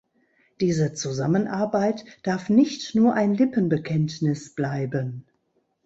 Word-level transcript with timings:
Diese 0.61 0.95
Zusammenarbeit 0.95 2.03
darf 2.23 2.49
nicht 2.49 2.95
nur 2.95 3.13
ein 3.13 3.35
Lippenbekenntnis 3.35 4.55
bleiben. 4.55 5.27